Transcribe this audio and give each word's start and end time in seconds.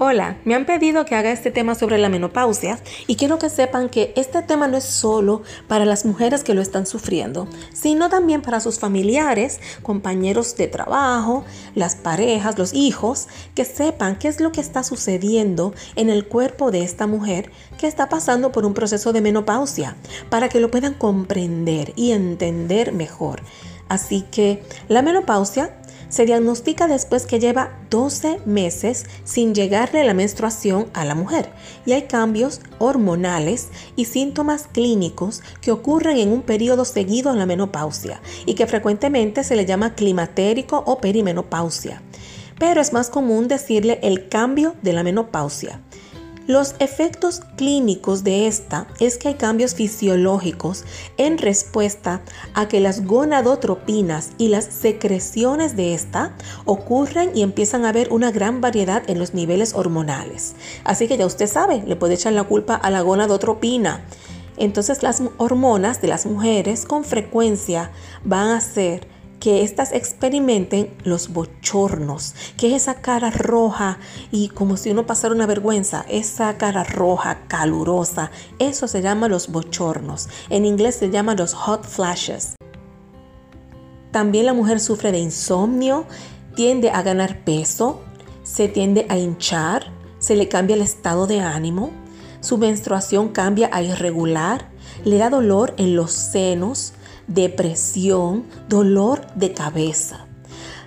Hola, 0.00 0.36
me 0.44 0.54
han 0.54 0.64
pedido 0.64 1.04
que 1.04 1.16
haga 1.16 1.32
este 1.32 1.50
tema 1.50 1.74
sobre 1.74 1.98
la 1.98 2.08
menopausia 2.08 2.78
y 3.08 3.16
quiero 3.16 3.40
que 3.40 3.50
sepan 3.50 3.88
que 3.88 4.12
este 4.14 4.42
tema 4.42 4.68
no 4.68 4.76
es 4.76 4.84
solo 4.84 5.42
para 5.66 5.84
las 5.84 6.04
mujeres 6.04 6.44
que 6.44 6.54
lo 6.54 6.62
están 6.62 6.86
sufriendo, 6.86 7.48
sino 7.72 8.08
también 8.08 8.40
para 8.40 8.60
sus 8.60 8.78
familiares, 8.78 9.58
compañeros 9.82 10.54
de 10.54 10.68
trabajo, 10.68 11.44
las 11.74 11.96
parejas, 11.96 12.56
los 12.58 12.74
hijos, 12.74 13.26
que 13.56 13.64
sepan 13.64 14.16
qué 14.20 14.28
es 14.28 14.38
lo 14.38 14.52
que 14.52 14.60
está 14.60 14.84
sucediendo 14.84 15.74
en 15.96 16.10
el 16.10 16.28
cuerpo 16.28 16.70
de 16.70 16.84
esta 16.84 17.08
mujer 17.08 17.50
que 17.76 17.88
está 17.88 18.08
pasando 18.08 18.52
por 18.52 18.64
un 18.66 18.74
proceso 18.74 19.12
de 19.12 19.20
menopausia, 19.20 19.96
para 20.30 20.48
que 20.48 20.60
lo 20.60 20.70
puedan 20.70 20.94
comprender 20.94 21.92
y 21.96 22.12
entender 22.12 22.92
mejor. 22.92 23.42
Así 23.88 24.22
que 24.30 24.62
la 24.86 25.02
menopausia 25.02 25.74
se 26.08 26.24
diagnostica 26.24 26.88
después 26.88 27.26
que 27.26 27.38
lleva 27.38 27.78
12 27.90 28.40
meses 28.46 29.06
sin 29.24 29.54
llegarle 29.54 30.04
la 30.04 30.14
menstruación 30.14 30.88
a 30.94 31.04
la 31.04 31.14
mujer 31.14 31.50
y 31.84 31.92
hay 31.92 32.02
cambios 32.02 32.60
hormonales 32.78 33.68
y 33.96 34.06
síntomas 34.06 34.68
clínicos 34.72 35.42
que 35.60 35.70
ocurren 35.70 36.18
en 36.18 36.32
un 36.32 36.42
periodo 36.42 36.84
seguido 36.84 37.32
en 37.32 37.38
la 37.38 37.46
menopausia 37.46 38.20
y 38.46 38.54
que 38.54 38.66
frecuentemente 38.66 39.44
se 39.44 39.56
le 39.56 39.66
llama 39.66 39.94
climatérico 39.94 40.82
o 40.86 40.98
perimenopausia. 40.98 42.02
Pero 42.58 42.80
es 42.80 42.92
más 42.92 43.10
común 43.10 43.46
decirle 43.46 44.00
el 44.02 44.28
cambio 44.28 44.74
de 44.82 44.92
la 44.92 45.04
menopausia. 45.04 45.80
Los 46.48 46.76
efectos 46.78 47.42
clínicos 47.56 48.24
de 48.24 48.46
esta 48.46 48.86
es 49.00 49.18
que 49.18 49.28
hay 49.28 49.34
cambios 49.34 49.74
fisiológicos 49.74 50.86
en 51.18 51.36
respuesta 51.36 52.22
a 52.54 52.68
que 52.68 52.80
las 52.80 53.04
gonadotropinas 53.04 54.30
y 54.38 54.48
las 54.48 54.64
secreciones 54.64 55.76
de 55.76 55.92
esta 55.92 56.34
ocurren 56.64 57.36
y 57.36 57.42
empiezan 57.42 57.84
a 57.84 57.90
haber 57.90 58.10
una 58.14 58.30
gran 58.30 58.62
variedad 58.62 59.02
en 59.10 59.18
los 59.18 59.34
niveles 59.34 59.74
hormonales. 59.74 60.54
Así 60.84 61.06
que 61.06 61.18
ya 61.18 61.26
usted 61.26 61.48
sabe, 61.48 61.82
le 61.86 61.96
puede 61.96 62.14
echar 62.14 62.32
la 62.32 62.44
culpa 62.44 62.76
a 62.76 62.88
la 62.88 63.02
gonadotropina. 63.02 64.06
Entonces 64.56 65.02
las 65.02 65.22
hormonas 65.36 66.00
de 66.00 66.08
las 66.08 66.24
mujeres 66.24 66.86
con 66.86 67.04
frecuencia 67.04 67.90
van 68.24 68.48
a 68.48 68.62
ser 68.62 69.06
que 69.40 69.62
éstas 69.62 69.92
experimenten 69.92 70.94
los 71.04 71.32
bochornos, 71.32 72.34
que 72.56 72.68
es 72.68 72.82
esa 72.82 73.00
cara 73.00 73.30
roja 73.30 73.98
y 74.30 74.48
como 74.48 74.76
si 74.76 74.90
uno 74.90 75.06
pasara 75.06 75.34
una 75.34 75.46
vergüenza, 75.46 76.04
esa 76.08 76.56
cara 76.56 76.84
roja, 76.84 77.46
calurosa, 77.46 78.30
eso 78.58 78.88
se 78.88 79.02
llama 79.02 79.28
los 79.28 79.48
bochornos. 79.48 80.28
En 80.50 80.64
inglés 80.64 80.96
se 80.96 81.10
llama 81.10 81.34
los 81.34 81.54
hot 81.54 81.84
flashes. 81.84 82.54
También 84.10 84.46
la 84.46 84.54
mujer 84.54 84.80
sufre 84.80 85.12
de 85.12 85.18
insomnio, 85.18 86.06
tiende 86.56 86.90
a 86.90 87.02
ganar 87.02 87.44
peso, 87.44 88.00
se 88.42 88.68
tiende 88.68 89.06
a 89.08 89.18
hinchar, 89.18 89.92
se 90.18 90.34
le 90.34 90.48
cambia 90.48 90.74
el 90.74 90.82
estado 90.82 91.26
de 91.26 91.40
ánimo, 91.40 91.90
su 92.40 92.56
menstruación 92.58 93.28
cambia 93.28 93.68
a 93.72 93.82
irregular, 93.82 94.70
le 95.04 95.18
da 95.18 95.30
dolor 95.30 95.74
en 95.76 95.94
los 95.94 96.12
senos, 96.12 96.94
depresión, 97.28 98.44
dolor 98.68 99.26
de 99.34 99.52
cabeza. 99.52 100.26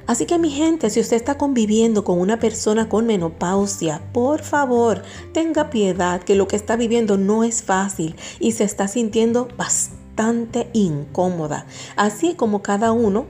Así 0.08 0.25
que 0.25 0.39
mi 0.39 0.50
gente, 0.50 0.89
si 0.89 1.00
usted 1.00 1.16
está 1.16 1.38
conviviendo 1.38 2.03
con 2.03 2.20
una 2.20 2.38
persona 2.38 2.89
con 2.89 3.06
menopausia, 3.06 4.02
por 4.11 4.42
favor, 4.42 5.03
tenga 5.31 5.69
piedad 5.69 6.22
que 6.22 6.36
lo 6.36 6.47
que 6.47 6.58
está 6.58 6.75
viviendo 6.75 7.17
no 7.17 7.45
es 7.45 7.64
fácil 7.64 8.16
y 8.39 8.52
se 8.52 8.66
está 8.66 8.88
sintiendo 8.89 9.47
bastante 9.58 10.69
incómoda. 10.73 11.66
Así 11.95 12.34
como 12.34 12.62
cada 12.62 12.92
uno 12.92 13.25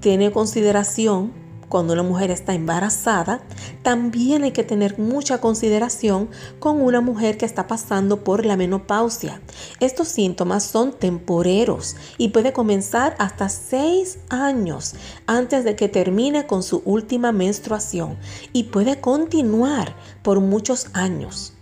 tiene 0.00 0.30
consideración 0.30 1.39
cuando 1.70 1.92
una 1.92 2.02
mujer 2.02 2.32
está 2.32 2.52
embarazada, 2.52 3.40
también 3.82 4.42
hay 4.42 4.50
que 4.50 4.64
tener 4.64 4.98
mucha 4.98 5.40
consideración 5.40 6.28
con 6.58 6.82
una 6.82 7.00
mujer 7.00 7.38
que 7.38 7.46
está 7.46 7.68
pasando 7.68 8.24
por 8.24 8.44
la 8.44 8.56
menopausia. 8.56 9.40
Estos 9.78 10.08
síntomas 10.08 10.64
son 10.64 10.92
temporeros 10.92 11.94
y 12.18 12.30
puede 12.30 12.52
comenzar 12.52 13.14
hasta 13.20 13.48
6 13.48 14.18
años 14.30 14.96
antes 15.26 15.64
de 15.64 15.76
que 15.76 15.88
termine 15.88 16.46
con 16.48 16.64
su 16.64 16.82
última 16.84 17.30
menstruación 17.30 18.18
y 18.52 18.64
puede 18.64 19.00
continuar 19.00 19.94
por 20.22 20.40
muchos 20.40 20.88
años. 20.92 21.52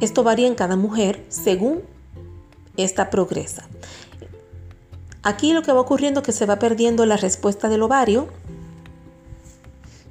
Esto 0.00 0.24
varía 0.24 0.48
en 0.48 0.54
cada 0.54 0.76
mujer 0.76 1.22
según 1.28 1.82
esta 2.78 3.10
progresa. 3.10 3.68
Aquí 5.22 5.52
lo 5.52 5.62
que 5.62 5.72
va 5.72 5.80
ocurriendo 5.80 6.20
es 6.20 6.26
que 6.26 6.32
se 6.32 6.46
va 6.46 6.58
perdiendo 6.58 7.06
la 7.06 7.16
respuesta 7.16 7.68
del 7.68 7.82
ovario 7.82 8.28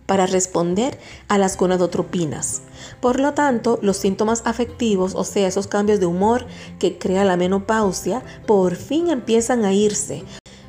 para 0.05 0.25
responder 0.25 0.99
a 1.27 1.37
las 1.37 1.57
gonadotropinas. 1.57 2.61
Por 2.99 3.19
lo 3.19 3.33
tanto, 3.33 3.79
los 3.81 3.97
síntomas 3.97 4.41
afectivos, 4.45 5.15
o 5.15 5.23
sea, 5.23 5.47
esos 5.47 5.67
cambios 5.67 5.99
de 5.99 6.05
humor 6.05 6.45
que 6.79 6.97
crea 6.97 7.25
la 7.25 7.37
menopausia, 7.37 8.23
por 8.45 8.75
fin 8.75 9.09
empiezan 9.09 9.65
a 9.65 9.73
irse. 9.73 10.23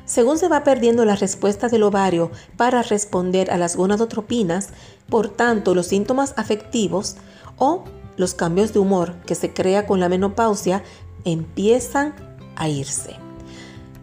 Según 0.05 0.37
se 0.37 0.47
va 0.47 0.63
perdiendo 0.63 1.03
la 1.03 1.15
respuesta 1.15 1.67
del 1.67 1.83
ovario 1.83 2.31
para 2.57 2.83
responder 2.83 3.51
a 3.51 3.57
las 3.57 3.75
gonadotropinas, 3.75 4.69
por 5.09 5.29
tanto, 5.29 5.73
los 5.73 5.87
síntomas 5.87 6.33
afectivos 6.37 7.17
o 7.57 7.83
los 8.15 8.33
cambios 8.33 8.71
de 8.73 8.79
humor 8.79 9.15
que 9.25 9.35
se 9.35 9.53
crea 9.53 9.85
con 9.87 9.99
la 9.99 10.09
menopausia 10.09 10.83
empiezan 11.25 12.13
a 12.55 12.69
irse. 12.69 13.24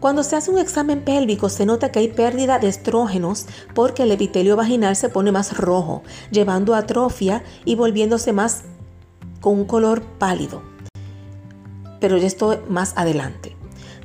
Cuando 0.03 0.23
se 0.23 0.35
hace 0.35 0.51
un 0.51 0.57
examen 0.57 1.05
pélvico 1.05 1.47
se 1.47 1.65
nota 1.65 1.89
que 1.89 1.99
hay 1.99 2.09
pérdida 2.09 2.59
de 2.59 2.67
estrógenos 2.67 3.45
porque 3.73 4.03
el 4.03 4.11
epitelio 4.11 4.57
vaginal 4.57 4.97
se 4.97 5.07
pone 5.07 5.31
más 5.31 5.55
rojo, 5.55 6.03
llevando 6.29 6.75
a 6.75 6.79
atrofia 6.79 7.41
y 7.63 7.75
volviéndose 7.75 8.33
más 8.33 8.63
con 9.39 9.59
un 9.59 9.63
color 9.63 10.01
pálido. 10.01 10.61
Pero 12.01 12.17
ya 12.17 12.27
estoy 12.27 12.57
más 12.67 12.91
adelante. 12.97 13.55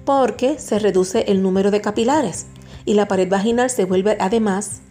Porque 0.04 0.60
se 0.60 0.78
reduce 0.78 1.24
el 1.32 1.42
número 1.42 1.72
de 1.72 1.80
capilares 1.80 2.46
y 2.84 2.94
la 2.94 3.08
pared 3.08 3.28
vaginal 3.28 3.68
se 3.68 3.84
vuelve 3.84 4.16
además 4.20 4.82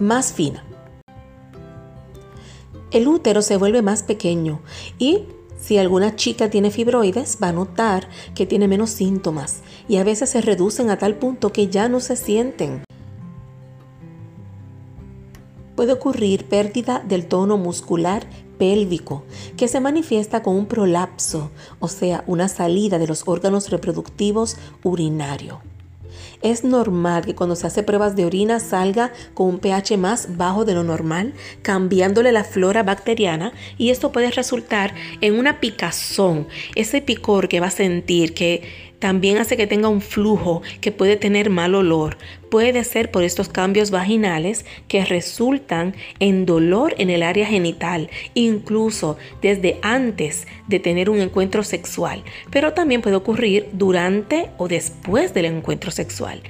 más 0.00 0.32
fina. 0.32 0.64
El 2.90 3.06
útero 3.06 3.42
se 3.42 3.56
vuelve 3.56 3.82
más 3.82 4.02
pequeño 4.02 4.60
y 4.98 5.26
si 5.60 5.76
alguna 5.76 6.14
chica 6.14 6.50
tiene 6.50 6.70
fibroides, 6.70 7.38
va 7.42 7.48
a 7.48 7.52
notar 7.52 8.08
que 8.34 8.46
tiene 8.46 8.68
menos 8.68 8.90
síntomas 8.90 9.62
y 9.88 9.96
a 9.96 10.04
veces 10.04 10.30
se 10.30 10.40
reducen 10.40 10.90
a 10.90 10.98
tal 10.98 11.16
punto 11.16 11.52
que 11.52 11.68
ya 11.68 11.88
no 11.88 12.00
se 12.00 12.16
sienten. 12.16 12.84
Puede 15.74 15.92
ocurrir 15.92 16.44
pérdida 16.44 17.02
del 17.06 17.26
tono 17.26 17.56
muscular 17.56 18.26
pélvico, 18.58 19.24
que 19.56 19.68
se 19.68 19.80
manifiesta 19.80 20.42
con 20.42 20.56
un 20.56 20.66
prolapso, 20.66 21.50
o 21.78 21.88
sea, 21.88 22.24
una 22.26 22.48
salida 22.48 22.98
de 22.98 23.06
los 23.06 23.22
órganos 23.26 23.70
reproductivos 23.70 24.56
urinario. 24.82 25.60
Es 26.42 26.62
normal 26.62 27.24
que 27.24 27.34
cuando 27.34 27.56
se 27.56 27.66
hace 27.66 27.82
pruebas 27.82 28.14
de 28.14 28.24
orina 28.24 28.60
salga 28.60 29.12
con 29.34 29.48
un 29.48 29.58
pH 29.58 29.96
más 29.96 30.36
bajo 30.36 30.64
de 30.64 30.74
lo 30.74 30.84
normal, 30.84 31.34
cambiándole 31.62 32.30
la 32.30 32.44
flora 32.44 32.84
bacteriana 32.84 33.52
y 33.76 33.90
esto 33.90 34.12
puede 34.12 34.30
resultar 34.30 34.94
en 35.20 35.36
una 35.36 35.58
picazón, 35.58 36.46
ese 36.76 37.00
picor 37.00 37.48
que 37.48 37.58
va 37.58 37.66
a 37.66 37.72
sentir 37.72 38.34
que 38.34 38.87
también 38.98 39.38
hace 39.38 39.56
que 39.56 39.66
tenga 39.66 39.88
un 39.88 40.00
flujo 40.00 40.62
que 40.80 40.92
puede 40.92 41.16
tener 41.16 41.50
mal 41.50 41.74
olor. 41.74 42.16
Puede 42.50 42.82
ser 42.84 43.10
por 43.10 43.22
estos 43.22 43.48
cambios 43.48 43.90
vaginales 43.90 44.64
que 44.88 45.04
resultan 45.04 45.94
en 46.18 46.46
dolor 46.46 46.94
en 46.98 47.10
el 47.10 47.22
área 47.22 47.46
genital, 47.46 48.10
incluso 48.34 49.16
desde 49.42 49.78
antes 49.82 50.46
de 50.66 50.80
tener 50.80 51.10
un 51.10 51.18
encuentro 51.20 51.62
sexual, 51.62 52.24
pero 52.50 52.72
también 52.72 53.02
puede 53.02 53.16
ocurrir 53.16 53.68
durante 53.72 54.50
o 54.58 54.68
después 54.68 55.34
del 55.34 55.44
encuentro 55.44 55.90
sexual. 55.90 56.42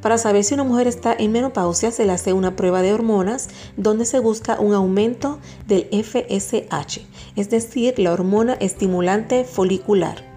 Para 0.00 0.18
saber 0.18 0.44
si 0.44 0.52
una 0.52 0.64
mujer 0.64 0.86
está 0.86 1.16
en 1.18 1.32
menopausia 1.32 1.90
se 1.90 2.04
le 2.04 2.12
hace 2.12 2.34
una 2.34 2.56
prueba 2.56 2.82
de 2.82 2.92
hormonas 2.92 3.48
donde 3.78 4.04
se 4.04 4.18
busca 4.18 4.60
un 4.60 4.74
aumento 4.74 5.38
del 5.66 5.88
FSH, 5.90 7.00
es 7.36 7.48
decir, 7.48 7.98
la 7.98 8.12
hormona 8.12 8.52
estimulante 8.54 9.44
folicular 9.44 10.33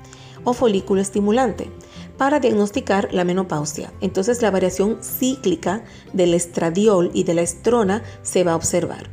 o 0.47 0.53
folículo 0.53 1.01
estimulante 1.01 1.69
para 2.17 2.39
diagnosticar 2.39 3.09
la 3.11 3.25
menopausia. 3.25 3.91
Entonces 3.99 4.41
la 4.41 4.49
variación 4.49 4.99
cíclica 5.03 5.83
del 6.13 6.33
estradiol 6.33 7.11
y 7.13 7.25
de 7.25 7.33
la 7.33 7.41
estrona 7.41 8.01
se 8.21 8.45
va 8.45 8.53
a 8.53 8.55
observar. 8.55 9.09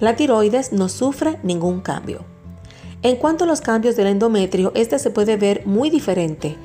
La 0.00 0.16
tiroides 0.16 0.72
no 0.72 0.88
sufre 0.88 1.38
ningún 1.42 1.82
cambio. 1.82 2.24
En 3.02 3.16
cuanto 3.16 3.44
a 3.44 3.46
los 3.46 3.60
cambios 3.60 3.94
del 3.94 4.06
endometrio, 4.06 4.72
este 4.74 4.98
se 4.98 5.10
puede 5.10 5.36
ver 5.36 5.66
muy 5.66 5.90
diferente. 5.90 6.56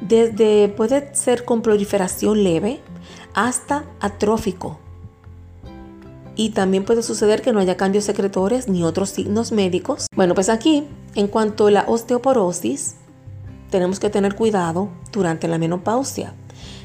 Desde 0.00 0.68
puede 0.68 1.12
ser 1.14 1.44
con 1.44 1.62
proliferación 1.62 2.44
leve 2.44 2.80
hasta 3.34 3.84
atrófico. 3.98 4.78
Y 6.36 6.50
también 6.50 6.84
puede 6.84 7.02
suceder 7.02 7.42
que 7.42 7.52
no 7.52 7.58
haya 7.58 7.76
cambios 7.76 8.04
secretores 8.04 8.68
ni 8.68 8.84
otros 8.84 9.10
signos 9.10 9.50
médicos. 9.50 10.06
Bueno, 10.14 10.34
pues 10.34 10.48
aquí, 10.48 10.84
en 11.16 11.26
cuanto 11.26 11.66
a 11.66 11.70
la 11.70 11.84
osteoporosis, 11.88 12.96
tenemos 13.76 14.00
que 14.00 14.08
tener 14.08 14.34
cuidado 14.34 14.88
durante 15.12 15.48
la 15.48 15.58
menopausia. 15.58 16.32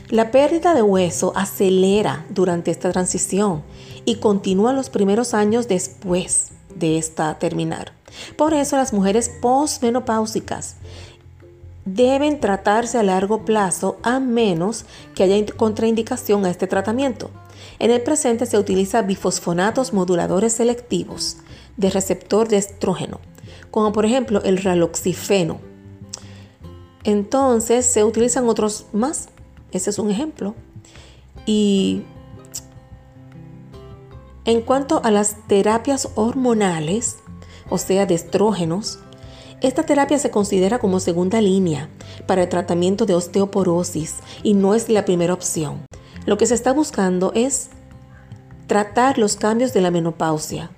La 0.10 0.30
pérdida 0.30 0.74
de 0.74 0.82
hueso 0.82 1.32
acelera 1.38 2.26
durante 2.32 2.70
esta 2.70 2.92
transición 2.92 3.64
y 4.04 4.16
continúa 4.16 4.74
los 4.74 4.90
primeros 4.90 5.34
años 5.34 5.70
después 5.70 6.50
de 6.76 6.98
esta 6.98 7.40
terminar. 7.40 7.94
Por 8.36 8.54
eso 8.54 8.76
las 8.76 8.92
mujeres 8.92 9.32
postmenopáusicas 9.42 10.76
deben 11.86 12.42
tratarse 12.42 12.98
a 12.98 13.04
largo 13.04 13.46
plazo 13.46 13.96
a 14.04 14.20
menos 14.20 14.84
que 15.16 15.24
haya 15.24 15.46
contraindicación 15.56 16.44
a 16.44 16.50
este 16.50 16.68
tratamiento. 16.68 17.32
En 17.80 17.90
el 17.90 18.02
presente 18.02 18.46
se 18.48 18.58
utiliza 18.58 19.02
bifosfonatos 19.02 19.94
moduladores 19.94 20.52
selectivos 20.52 21.38
de 21.78 21.90
receptor 21.90 22.50
de 22.50 22.58
estrógeno, 22.58 23.22
como 23.72 23.94
por 23.94 24.06
ejemplo 24.06 24.44
el 24.44 24.58
raloxifeno. 24.58 25.71
Entonces 27.04 27.86
se 27.86 28.04
utilizan 28.04 28.48
otros 28.48 28.86
más, 28.94 29.30
ese 29.72 29.90
es 29.90 30.00
un 30.00 30.12
ejemplo. 30.12 30.56
Y 31.46 32.04
en 34.46 34.62
cuanto 34.62 35.02
a 35.04 35.12
las 35.12 35.36
terapias 35.48 36.10
hormonales, 36.16 37.18
o 37.70 37.78
sea, 37.78 38.06
de 38.06 38.16
estrógenos, 38.16 39.00
esta 39.62 39.84
terapia 39.84 40.18
se 40.18 40.32
considera 40.32 40.80
como 40.80 41.00
segunda 41.00 41.40
línea 41.40 41.90
para 42.26 42.44
el 42.44 42.50
tratamiento 42.50 43.06
de 43.06 43.14
osteoporosis 43.14 44.16
y 44.42 44.56
no 44.56 44.74
es 44.74 44.90
la 44.90 45.06
primera 45.06 45.34
opción. 45.34 45.86
Lo 46.26 46.38
que 46.38 46.48
se 46.48 46.56
está 46.56 46.74
buscando 46.74 47.32
es 47.36 47.70
tratar 48.68 49.18
los 49.18 49.36
cambios 49.36 49.74
de 49.74 49.82
la 49.82 49.92
menopausia. 49.92 50.72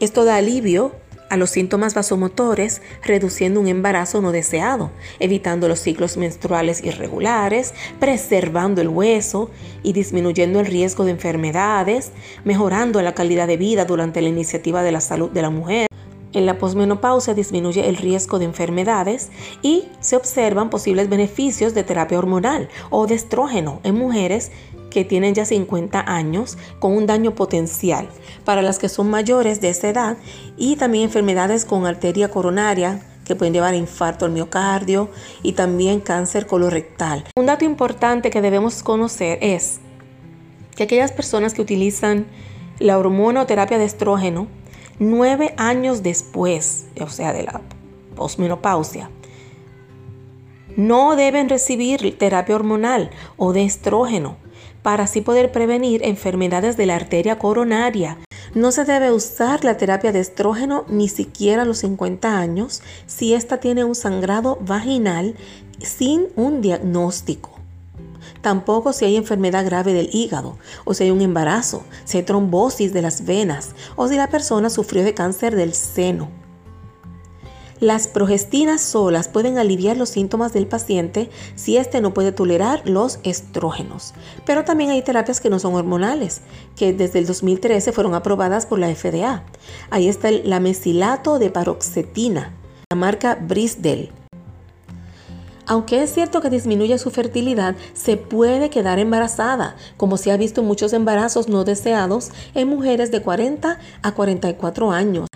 Esto 0.00 0.24
da 0.24 0.36
alivio 0.36 0.92
a 1.30 1.36
los 1.36 1.50
síntomas 1.50 1.94
vasomotores, 1.94 2.82
reduciendo 3.02 3.60
un 3.60 3.68
embarazo 3.68 4.20
no 4.20 4.32
deseado, 4.32 4.90
evitando 5.18 5.68
los 5.68 5.80
ciclos 5.80 6.16
menstruales 6.16 6.84
irregulares, 6.84 7.72
preservando 7.98 8.82
el 8.82 8.88
hueso 8.88 9.50
y 9.82 9.94
disminuyendo 9.94 10.60
el 10.60 10.66
riesgo 10.66 11.04
de 11.04 11.12
enfermedades, 11.12 12.12
mejorando 12.44 13.00
la 13.00 13.14
calidad 13.14 13.46
de 13.46 13.56
vida 13.56 13.84
durante 13.84 14.20
la 14.20 14.28
iniciativa 14.28 14.82
de 14.82 14.92
la 14.92 15.00
salud 15.00 15.30
de 15.30 15.42
la 15.42 15.50
mujer. 15.50 15.86
En 16.32 16.46
la 16.46 16.58
posmenopausia 16.58 17.34
disminuye 17.34 17.88
el 17.88 17.96
riesgo 17.96 18.38
de 18.38 18.44
enfermedades 18.44 19.30
y 19.62 19.84
se 19.98 20.14
observan 20.14 20.70
posibles 20.70 21.08
beneficios 21.08 21.74
de 21.74 21.82
terapia 21.82 22.18
hormonal 22.18 22.68
o 22.90 23.08
de 23.08 23.16
estrógeno 23.16 23.80
en 23.82 23.96
mujeres 23.96 24.52
que 24.90 25.04
tienen 25.04 25.34
ya 25.34 25.44
50 25.44 26.04
años 26.06 26.58
con 26.78 26.96
un 26.96 27.06
daño 27.06 27.34
potencial 27.34 28.08
para 28.44 28.62
las 28.62 28.78
que 28.78 28.88
son 28.88 29.08
mayores 29.08 29.60
de 29.60 29.70
esa 29.70 29.88
edad 29.88 30.16
y 30.56 30.76
también 30.76 31.04
enfermedades 31.04 31.64
con 31.64 31.86
arteria 31.86 32.28
coronaria 32.28 33.00
que 33.24 33.36
pueden 33.36 33.54
llevar 33.54 33.74
a 33.74 33.76
infarto 33.76 34.24
al 34.24 34.32
miocardio 34.32 35.08
y 35.42 35.52
también 35.52 36.00
cáncer 36.00 36.46
colorectal. 36.46 37.24
Un 37.36 37.46
dato 37.46 37.64
importante 37.64 38.30
que 38.30 38.42
debemos 38.42 38.82
conocer 38.82 39.38
es 39.40 39.78
que 40.74 40.82
aquellas 40.82 41.12
personas 41.12 41.54
que 41.54 41.62
utilizan 41.62 42.26
la 42.80 42.98
hormona 42.98 43.42
o 43.42 43.46
terapia 43.46 43.78
de 43.78 43.84
estrógeno 43.84 44.48
nueve 44.98 45.54
años 45.56 46.02
después, 46.02 46.86
o 47.00 47.08
sea, 47.08 47.32
de 47.32 47.44
la 47.44 47.60
posmenopausia, 48.16 49.10
no 50.76 51.16
deben 51.16 51.48
recibir 51.48 52.16
terapia 52.18 52.54
hormonal 52.54 53.10
o 53.36 53.52
de 53.52 53.64
estrógeno 53.64 54.36
para 54.82 55.04
así 55.04 55.20
poder 55.20 55.52
prevenir 55.52 56.02
enfermedades 56.04 56.76
de 56.76 56.86
la 56.86 56.96
arteria 56.96 57.38
coronaria. 57.38 58.18
No 58.54 58.72
se 58.72 58.84
debe 58.84 59.12
usar 59.12 59.64
la 59.64 59.76
terapia 59.76 60.12
de 60.12 60.20
estrógeno 60.20 60.84
ni 60.88 61.08
siquiera 61.08 61.62
a 61.62 61.64
los 61.64 61.78
50 61.78 62.38
años 62.38 62.82
si 63.06 63.34
ésta 63.34 63.58
tiene 63.58 63.84
un 63.84 63.94
sangrado 63.94 64.58
vaginal 64.60 65.36
sin 65.78 66.28
un 66.36 66.60
diagnóstico. 66.60 67.50
Tampoco 68.40 68.92
si 68.92 69.04
hay 69.04 69.16
enfermedad 69.16 69.64
grave 69.64 69.92
del 69.92 70.10
hígado, 70.12 70.56
o 70.84 70.94
si 70.94 71.04
hay 71.04 71.10
un 71.10 71.20
embarazo, 71.20 71.84
si 72.04 72.18
hay 72.18 72.22
trombosis 72.22 72.92
de 72.92 73.02
las 73.02 73.24
venas, 73.24 73.74
o 73.96 74.08
si 74.08 74.16
la 74.16 74.28
persona 74.28 74.70
sufrió 74.70 75.04
de 75.04 75.14
cáncer 75.14 75.54
del 75.54 75.74
seno. 75.74 76.39
Las 77.80 78.08
progestinas 78.08 78.82
solas 78.82 79.28
pueden 79.28 79.56
aliviar 79.56 79.96
los 79.96 80.10
síntomas 80.10 80.52
del 80.52 80.66
paciente 80.66 81.30
si 81.54 81.78
éste 81.78 82.02
no 82.02 82.12
puede 82.12 82.30
tolerar 82.30 82.82
los 82.86 83.20
estrógenos. 83.22 84.12
Pero 84.44 84.64
también 84.64 84.90
hay 84.90 85.00
terapias 85.00 85.40
que 85.40 85.48
no 85.48 85.58
son 85.58 85.74
hormonales, 85.74 86.42
que 86.76 86.92
desde 86.92 87.20
el 87.20 87.26
2013 87.26 87.92
fueron 87.92 88.14
aprobadas 88.14 88.66
por 88.66 88.78
la 88.78 88.94
FDA. 88.94 89.44
Ahí 89.88 90.08
está 90.08 90.28
el, 90.28 90.42
la 90.44 90.60
mesilato 90.60 91.38
de 91.38 91.48
paroxetina, 91.48 92.52
la 92.90 92.96
marca 92.96 93.38
Brisdel, 93.40 94.10
aunque 95.66 96.02
es 96.02 96.12
cierto 96.12 96.40
que 96.40 96.50
disminuye 96.50 96.98
su 96.98 97.12
fertilidad, 97.12 97.76
se 97.94 98.16
puede 98.16 98.70
quedar 98.70 98.98
embarazada, 98.98 99.76
como 99.96 100.16
se 100.16 100.32
ha 100.32 100.36
visto 100.36 100.62
en 100.62 100.66
muchos 100.66 100.92
embarazos 100.92 101.48
no 101.48 101.62
deseados 101.62 102.30
en 102.56 102.66
mujeres 102.66 103.12
de 103.12 103.22
40 103.22 103.78
a 104.02 104.12
44 104.12 104.90
años 104.90 105.29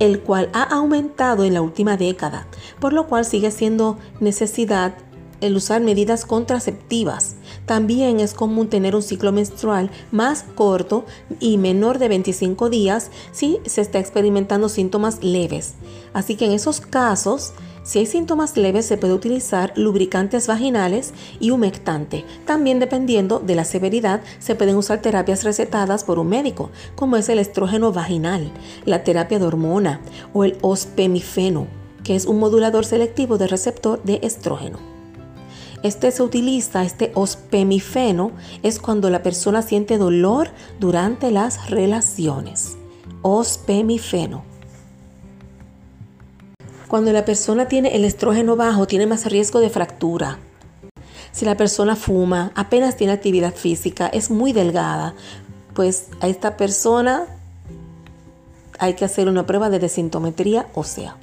el 0.00 0.20
cual 0.20 0.50
ha 0.52 0.64
aumentado 0.64 1.44
en 1.44 1.54
la 1.54 1.62
última 1.62 1.96
década, 1.96 2.48
por 2.80 2.92
lo 2.92 3.06
cual 3.06 3.24
sigue 3.24 3.52
siendo 3.52 3.98
necesidad 4.18 4.94
el 5.40 5.56
usar 5.56 5.80
medidas 5.80 6.24
contraceptivas. 6.26 7.36
También 7.66 8.20
es 8.20 8.34
común 8.34 8.68
tener 8.68 8.94
un 8.94 9.02
ciclo 9.02 9.32
menstrual 9.32 9.90
más 10.10 10.44
corto 10.54 11.04
y 11.38 11.56
menor 11.56 11.98
de 11.98 12.08
25 12.08 12.68
días 12.68 13.10
si 13.32 13.58
se 13.64 13.80
está 13.80 13.98
experimentando 13.98 14.68
síntomas 14.68 15.22
leves. 15.22 15.74
Así 16.12 16.36
que 16.36 16.46
en 16.46 16.52
esos 16.52 16.80
casos 16.80 17.52
si 17.82 17.98
hay 17.98 18.06
síntomas 18.06 18.56
leves 18.56 18.86
se 18.86 18.96
puede 18.96 19.14
utilizar 19.14 19.72
lubricantes 19.76 20.46
vaginales 20.46 21.12
y 21.40 21.50
humectante. 21.50 22.24
También 22.46 22.78
dependiendo 22.78 23.38
de 23.38 23.54
la 23.54 23.64
severidad 23.64 24.22
se 24.38 24.54
pueden 24.54 24.76
usar 24.76 25.00
terapias 25.00 25.44
recetadas 25.44 26.04
por 26.04 26.18
un 26.18 26.28
médico, 26.28 26.70
como 26.94 27.16
es 27.16 27.28
el 27.28 27.38
estrógeno 27.38 27.92
vaginal, 27.92 28.52
la 28.84 29.02
terapia 29.02 29.38
de 29.38 29.46
hormona 29.46 30.00
o 30.34 30.44
el 30.44 30.58
ospemifeno, 30.60 31.66
que 32.04 32.16
es 32.16 32.26
un 32.26 32.38
modulador 32.38 32.84
selectivo 32.84 33.38
de 33.38 33.46
receptor 33.46 34.02
de 34.02 34.20
estrógeno. 34.22 34.78
Este 35.82 36.10
se 36.10 36.22
utiliza, 36.22 36.84
este 36.84 37.10
ospemifeno, 37.14 38.32
es 38.62 38.78
cuando 38.78 39.08
la 39.08 39.22
persona 39.22 39.62
siente 39.62 39.96
dolor 39.96 40.50
durante 40.78 41.30
las 41.30 41.70
relaciones. 41.70 42.76
Ospemifeno. 43.22 44.49
Cuando 46.90 47.12
la 47.12 47.24
persona 47.24 47.68
tiene 47.68 47.94
el 47.94 48.04
estrógeno 48.04 48.56
bajo, 48.56 48.88
tiene 48.88 49.06
más 49.06 49.24
riesgo 49.26 49.60
de 49.60 49.70
fractura. 49.70 50.40
Si 51.30 51.44
la 51.44 51.56
persona 51.56 51.94
fuma, 51.94 52.50
apenas 52.56 52.96
tiene 52.96 53.12
actividad 53.12 53.54
física, 53.54 54.08
es 54.08 54.28
muy 54.28 54.52
delgada, 54.52 55.14
pues 55.72 56.08
a 56.20 56.26
esta 56.26 56.56
persona 56.56 57.26
hay 58.80 58.94
que 58.94 59.04
hacer 59.04 59.28
una 59.28 59.46
prueba 59.46 59.70
de 59.70 59.78
desintometría 59.78 60.66
ósea. 60.74 61.16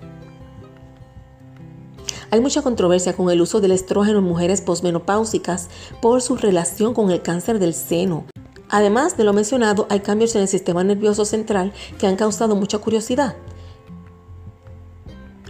Hay 2.31 2.39
mucha 2.39 2.61
controversia 2.61 3.11
con 3.11 3.29
el 3.29 3.41
uso 3.41 3.59
del 3.59 3.73
estrógeno 3.73 4.19
en 4.19 4.23
mujeres 4.23 4.61
posmenopáusicas 4.61 5.67
por 6.01 6.21
su 6.21 6.37
relación 6.37 6.93
con 6.93 7.11
el 7.11 7.21
cáncer 7.21 7.59
del 7.59 7.73
seno. 7.73 8.23
Además 8.69 9.17
de 9.17 9.25
lo 9.25 9.33
mencionado, 9.33 9.85
hay 9.89 9.99
cambios 9.99 10.33
en 10.37 10.43
el 10.43 10.47
sistema 10.47 10.85
nervioso 10.85 11.25
central 11.25 11.73
que 11.99 12.07
han 12.07 12.15
causado 12.15 12.55
mucha 12.55 12.77
curiosidad. 12.77 13.35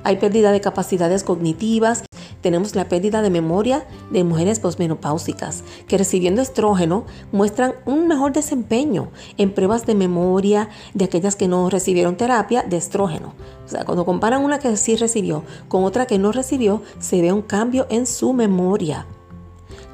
Hay 0.07 0.15
pérdida 0.15 0.53
de 0.53 0.61
capacidades 0.61 1.25
cognitivas. 1.25 2.05
Tenemos 2.39 2.75
la 2.75 2.87
pérdida 2.87 3.21
de 3.21 3.29
memoria 3.29 3.85
de 4.09 4.23
mujeres 4.23 4.61
posmenopáusicas 4.61 5.65
que 5.85 5.97
recibiendo 5.97 6.41
estrógeno 6.41 7.03
muestran 7.33 7.73
un 7.85 8.07
mejor 8.07 8.31
desempeño 8.31 9.09
en 9.37 9.51
pruebas 9.53 9.85
de 9.85 9.95
memoria 9.95 10.69
de 10.93 11.03
aquellas 11.03 11.35
que 11.35 11.49
no 11.49 11.69
recibieron 11.69 12.15
terapia 12.15 12.63
de 12.63 12.77
estrógeno. 12.77 13.33
O 13.65 13.67
sea, 13.67 13.83
cuando 13.83 14.05
comparan 14.05 14.45
una 14.45 14.59
que 14.59 14.77
sí 14.77 14.95
recibió 14.95 15.43
con 15.67 15.83
otra 15.83 16.05
que 16.05 16.17
no 16.17 16.31
recibió, 16.31 16.81
se 16.99 17.21
ve 17.21 17.33
un 17.33 17.41
cambio 17.41 17.85
en 17.89 18.05
su 18.07 18.31
memoria. 18.31 19.05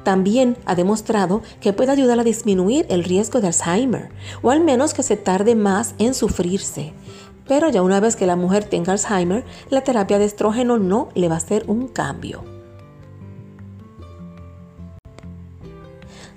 También 0.04 0.56
ha 0.64 0.76
demostrado 0.76 1.42
que 1.60 1.72
puede 1.72 1.90
ayudar 1.90 2.20
a 2.20 2.24
disminuir 2.24 2.86
el 2.88 3.02
riesgo 3.02 3.40
de 3.40 3.48
Alzheimer, 3.48 4.10
o 4.42 4.52
al 4.52 4.60
menos 4.60 4.94
que 4.94 5.02
se 5.02 5.16
tarde 5.16 5.56
más 5.56 5.96
en 5.98 6.14
sufrirse. 6.14 6.92
Pero 7.46 7.68
ya 7.68 7.82
una 7.82 8.00
vez 8.00 8.16
que 8.16 8.26
la 8.26 8.36
mujer 8.36 8.64
tenga 8.64 8.92
Alzheimer, 8.92 9.44
la 9.70 9.82
terapia 9.82 10.18
de 10.18 10.24
estrógeno 10.24 10.78
no 10.78 11.08
le 11.14 11.28
va 11.28 11.34
a 11.34 11.38
hacer 11.38 11.64
un 11.66 11.88
cambio. 11.88 12.42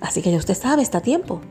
Así 0.02 0.22
que 0.22 0.32
ya 0.32 0.38
usted 0.38 0.56
sabe, 0.56 0.82
está 0.82 1.00
a 1.00 1.02
tiempo. 1.02 1.42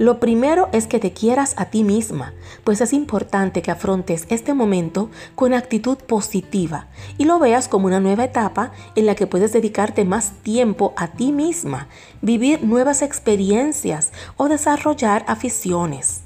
Lo 0.00 0.18
primero 0.18 0.70
es 0.72 0.86
que 0.86 0.98
te 0.98 1.12
quieras 1.12 1.52
a 1.58 1.66
ti 1.66 1.84
misma, 1.84 2.32
pues 2.64 2.80
es 2.80 2.94
importante 2.94 3.60
que 3.60 3.70
afrontes 3.70 4.24
este 4.30 4.54
momento 4.54 5.10
con 5.34 5.52
actitud 5.52 5.98
positiva 5.98 6.86
y 7.18 7.26
lo 7.26 7.38
veas 7.38 7.68
como 7.68 7.86
una 7.86 8.00
nueva 8.00 8.24
etapa 8.24 8.72
en 8.96 9.04
la 9.04 9.14
que 9.14 9.26
puedes 9.26 9.52
dedicarte 9.52 10.06
más 10.06 10.30
tiempo 10.42 10.94
a 10.96 11.08
ti 11.08 11.32
misma, 11.32 11.88
vivir 12.22 12.64
nuevas 12.64 13.02
experiencias 13.02 14.10
o 14.38 14.48
desarrollar 14.48 15.22
aficiones. 15.28 16.22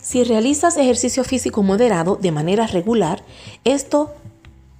Si 0.00 0.22
realizas 0.22 0.76
ejercicio 0.76 1.24
físico 1.24 1.64
moderado 1.64 2.14
de 2.14 2.30
manera 2.30 2.68
regular, 2.68 3.24
esto 3.64 4.14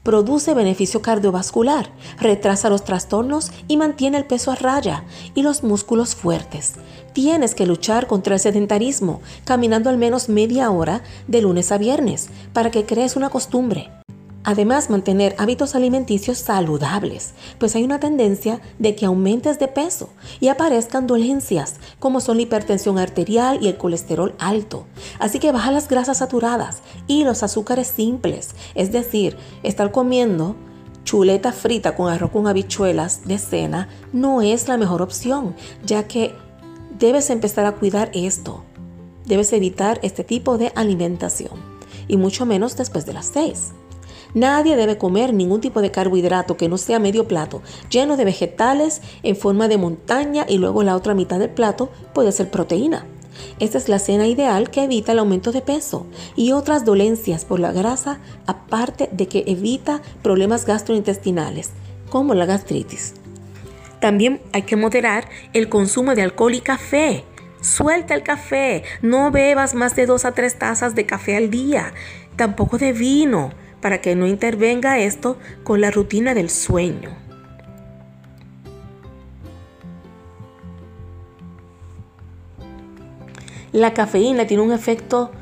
produce 0.07 0.55
beneficio 0.55 1.03
cardiovascular, 1.03 1.91
retrasa 2.21 2.71
los 2.71 2.85
trastornos 2.85 3.51
y 3.67 3.77
mantiene 3.77 4.19
el 4.19 4.25
peso 4.25 4.53
a 4.53 4.55
raya 4.55 5.03
y 5.35 5.43
los 5.43 5.65
músculos 5.65 6.15
fuertes. 6.15 6.75
Tienes 7.13 7.57
que 7.57 7.67
luchar 7.67 8.07
contra 8.07 8.35
el 8.35 8.41
sedentarismo, 8.41 9.21
caminando 9.45 9.91
al 9.91 9.99
menos 9.99 10.29
media 10.29 10.71
hora 10.71 11.03
de 11.27 11.43
lunes 11.43 11.73
a 11.73 11.79
viernes, 11.79 12.29
para 12.53 12.71
que 12.71 12.87
crees 12.87 13.17
una 13.17 13.31
costumbre. 13.31 13.91
Además, 14.47 14.91
mantener 14.91 15.35
hábitos 15.39 15.75
alimenticios 15.75 16.39
saludables, 16.39 17.35
pues 17.59 17.75
hay 17.75 17.83
una 17.83 17.99
tendencia 17.99 18.61
de 18.79 18.95
que 18.95 19.05
aumentes 19.05 19.59
de 19.59 19.67
peso 19.67 20.11
y 20.39 20.47
aparezcan 20.47 21.09
dolencias, 21.09 21.75
como 21.99 22.21
son 22.21 22.37
la 22.37 22.45
hipertensión 22.45 22.97
arterial 22.97 23.59
y 23.61 23.67
el 23.67 23.77
colesterol 23.77 24.37
alto. 24.39 24.87
Así 25.19 25.41
que 25.41 25.51
baja 25.51 25.73
las 25.73 25.89
grasas 25.89 26.19
saturadas 26.19 26.83
y 27.09 27.25
los 27.25 27.43
azúcares 27.43 27.89
simples, 27.89 28.55
es 28.77 28.93
decir, 28.93 29.37
estar 29.65 29.91
comiendo 29.91 30.55
chuleta 31.03 31.51
frita 31.51 31.97
con 31.97 32.13
arroz 32.13 32.31
con 32.31 32.47
habichuelas 32.47 33.27
de 33.27 33.39
cena 33.39 33.89
no 34.13 34.43
es 34.43 34.69
la 34.69 34.77
mejor 34.77 35.03
opción, 35.03 35.57
ya 35.85 36.07
que 36.07 36.37
debes 36.97 37.31
empezar 37.31 37.67
a 37.67 37.73
cuidar 37.73 38.13
esto. 38.15 38.63
Debes 39.25 39.53
evitar 39.53 39.99
este 40.05 40.23
tipo 40.23 40.57
de 40.57 40.71
alimentación 40.77 41.59
y 42.07 42.17
mucho 42.17 42.47
menos 42.47 42.77
después 42.77 43.07
de 43.07 43.13
las 43.13 43.27
6. 43.27 43.73
Nadie 44.37 44.77
debe 44.77 44.99
comer 44.99 45.33
ningún 45.33 45.63
tipo 45.63 45.81
de 45.81 45.91
carbohidrato 45.91 46.59
que 46.59 46.69
no 46.69 46.77
sea 46.77 46.99
medio 46.99 47.27
plato, 47.27 47.63
lleno 47.89 48.19
de 48.19 48.27
vegetales 48.27 49.01
en 49.23 49.35
forma 49.35 49.67
de 49.67 49.79
montaña 49.79 50.45
y 50.47 50.59
luego 50.59 50.83
la 50.83 50.95
otra 50.95 51.15
mitad 51.15 51.39
del 51.39 51.49
plato 51.49 51.89
puede 52.13 52.33
ser 52.33 52.51
proteína. 52.51 53.07
Esta 53.61 53.79
es 53.79 53.89
la 53.89 53.99
cena 53.99 54.27
ideal 54.27 54.69
que 54.69 54.85
evita 54.85 55.13
el 55.13 55.21
aumento 55.21 55.53
de 55.53 55.63
peso 55.63 56.07
y 56.37 56.53
otras 56.53 56.85
dolencias 56.85 57.47
por 57.47 57.61
la 57.61 57.73
grasa, 57.73 58.19
aparte 58.47 59.09
de 59.11 59.27
que 59.27 59.45
evita 59.47 60.03
problemas 60.23 60.67
gastrointestinales, 60.67 61.71
como 62.11 62.35
la 62.35 62.45
gastritis. 62.45 63.15
También 64.03 64.43
hay 64.53 64.65
que 64.65 64.77
moderar 64.77 65.31
el 65.55 65.71
consumo 65.71 66.15
de 66.15 66.21
alcohol 66.21 66.53
y 66.53 66.61
café. 66.61 67.25
Suelta 67.63 68.13
el 68.13 68.23
café, 68.23 68.83
no 69.01 69.31
bebas 69.31 69.75
más 69.75 69.97
de 69.97 70.05
dos 70.05 70.27
a 70.27 70.33
tres 70.33 70.59
tazas 70.59 70.95
de 70.95 71.07
café 71.07 71.39
al 71.39 71.49
día, 71.51 71.95
tampoco 72.37 72.77
de 72.77 72.93
vino 72.93 73.51
para 73.81 74.01
que 74.01 74.15
no 74.15 74.27
intervenga 74.27 74.99
esto 74.99 75.39
con 75.65 75.81
la 75.81 75.91
rutina 75.91 76.35
del 76.35 76.51
sueño. 76.51 77.11
La 83.73 83.93
cafeína 83.93 84.47
tiene 84.47 84.63
un 84.63 84.73
efecto 84.73 85.33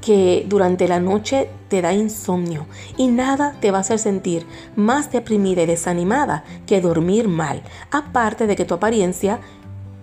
que 0.00 0.46
durante 0.48 0.88
la 0.88 1.00
noche 1.00 1.50
te 1.68 1.82
da 1.82 1.92
insomnio 1.92 2.66
y 2.96 3.08
nada 3.08 3.54
te 3.60 3.70
va 3.70 3.78
a 3.78 3.80
hacer 3.82 3.98
sentir 3.98 4.46
más 4.74 5.12
deprimida 5.12 5.62
y 5.62 5.66
desanimada 5.66 6.44
que 6.66 6.80
dormir 6.80 7.28
mal, 7.28 7.62
aparte 7.90 8.46
de 8.46 8.56
que 8.56 8.64
tu 8.64 8.74
apariencia 8.74 9.38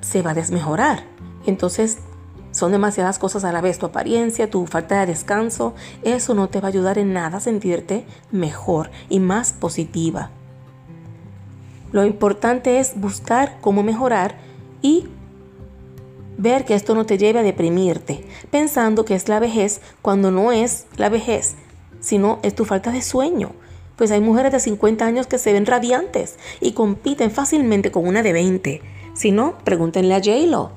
se 0.02 0.22
va 0.22 0.32
a 0.32 0.36
desmejorar. 0.36 1.04
Entonces 1.46 1.98
son 2.56 2.72
demasiadas 2.72 3.20
cosas 3.20 3.44
a 3.44 3.52
la 3.52 3.60
vez, 3.60 3.80
tu 3.80 3.86
apariencia, 3.86 4.50
tu 4.50 4.66
falta 4.66 5.02
de 5.02 5.08
descanso, 5.08 5.76
eso 6.04 6.34
no 6.34 6.48
te 6.48 6.62
va 6.62 6.70
a 6.70 6.70
ayudar 6.70 6.98
en 6.98 7.12
nada 7.12 7.40
a 7.40 7.42
sentirte 7.42 8.06
mejor 8.32 8.92
y 9.10 9.20
más 9.20 9.52
positiva. 9.52 10.30
Lo 11.92 12.06
importante 12.06 12.80
es 12.80 12.94
buscar 12.96 13.58
cómo 13.60 13.84
mejorar 13.84 14.38
y 14.82 15.10
ver 16.38 16.64
que 16.64 16.76
esto 16.76 16.96
no 16.96 17.06
te 17.06 17.18
lleve 17.18 17.40
a 17.40 17.44
deprimirte, 17.44 18.26
pensando 18.52 19.04
que 19.04 19.16
es 19.16 19.28
la 19.28 19.42
vejez 19.42 19.82
cuando 20.02 20.32
no 20.32 20.54
es 20.54 20.86
la 20.96 21.10
vejez, 21.10 21.56
sino 22.00 22.40
es 22.42 22.56
tu 22.56 22.64
falta 22.64 22.90
de 22.92 23.02
sueño. 23.02 23.52
Pues 23.98 24.12
hay 24.12 24.22
mujeres 24.22 24.54
de 24.54 24.62
50 24.62 25.06
años 25.06 25.28
que 25.28 25.40
se 25.40 25.52
ven 25.52 25.66
radiantes 25.66 26.38
y 26.62 26.72
compiten 26.72 27.32
fácilmente 27.32 27.92
con 27.92 28.08
una 28.08 28.24
de 28.24 28.32
20. 28.32 28.82
Si 29.14 29.32
no, 29.32 29.58
pregúntenle 29.66 30.16
a 30.16 30.20
J-Lo. 30.20 30.72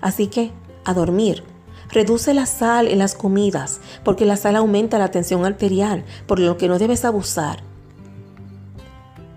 Así 0.00 0.28
que 0.28 0.52
a 0.86 0.94
dormir. 0.94 1.44
Reduce 1.90 2.32
la 2.32 2.46
sal 2.46 2.88
en 2.88 2.98
las 2.98 3.14
comidas, 3.14 3.80
porque 4.04 4.24
la 4.24 4.36
sal 4.36 4.56
aumenta 4.56 4.98
la 4.98 5.10
tensión 5.10 5.44
arterial, 5.44 6.04
por 6.26 6.38
lo 6.38 6.56
que 6.56 6.68
no 6.68 6.78
debes 6.78 7.04
abusar. 7.04 7.62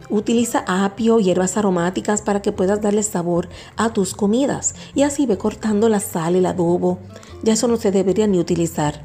Utiliza 0.09 0.63
apio 0.65 1.19
y 1.19 1.25
hierbas 1.25 1.57
aromáticas 1.57 2.21
para 2.23 2.41
que 2.41 2.51
puedas 2.51 2.81
darle 2.81 3.03
sabor 3.03 3.49
a 3.77 3.93
tus 3.93 4.15
comidas 4.15 4.73
y 4.95 5.03
así 5.03 5.27
ve 5.27 5.37
cortando 5.37 5.87
la 5.89 5.99
sal, 5.99 6.35
el 6.35 6.47
adobo. 6.47 6.97
Ya 7.43 7.53
eso 7.53 7.67
no 7.67 7.77
se 7.77 7.91
debería 7.91 8.25
ni 8.25 8.39
utilizar, 8.39 9.03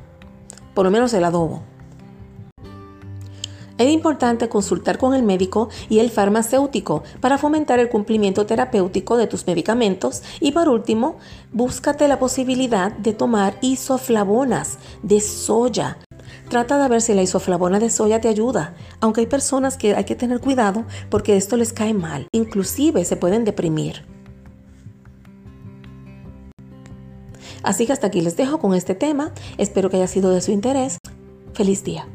por 0.75 0.87
lo 0.87 0.91
menos 0.91 1.13
el 1.13 1.25
adobo. 1.25 1.63
Es 3.77 3.91
importante 3.93 4.49
consultar 4.49 4.99
con 4.99 5.15
el 5.15 5.25
médico 5.25 5.69
y 5.89 5.99
el 5.99 6.11
farmacéutico 6.11 7.03
para 7.21 7.39
fomentar 7.39 7.81
el 7.81 7.89
cumplimiento 7.89 8.47
terapéutico 8.47 9.17
de 9.17 9.27
tus 9.27 9.47
medicamentos 9.49 10.23
y 10.41 10.53
por 10.53 10.69
último, 10.69 11.17
búscate 11.53 12.07
la 12.07 12.21
posibilidad 12.21 12.93
de 12.93 13.15
tomar 13.15 13.59
isoflavonas 13.63 14.79
de 15.03 15.21
soya. 15.21 15.99
Trata 16.49 16.81
de 16.81 16.89
ver 16.89 17.03
si 17.03 17.15
la 17.15 17.23
isoflavona 17.23 17.81
de 17.81 17.91
soya 17.91 18.21
te 18.21 18.29
ayuda, 18.29 18.75
aunque 19.01 19.23
hay 19.23 19.27
personas 19.27 19.77
que 19.77 19.97
hay 19.97 20.05
que 20.05 20.15
tener 20.15 20.41
cuidado 20.41 20.85
porque 21.11 21.37
esto 21.37 21.57
les 21.57 21.73
cae 21.73 21.95
mal, 21.95 22.29
inclusive 22.33 23.05
se 23.05 23.17
pueden 23.17 23.45
deprimir. 23.45 24.07
Así 27.65 27.87
que 27.87 27.93
hasta 27.93 28.07
aquí 28.07 28.21
les 28.21 28.37
dejo 28.37 28.59
con 28.59 28.75
este 28.75 28.95
tema, 28.95 29.33
espero 29.59 29.91
que 29.91 29.97
haya 29.97 30.07
sido 30.07 30.31
de 30.31 30.43
su 30.43 30.53
interés. 30.53 30.99
Feliz 31.55 31.83
día. 31.83 32.07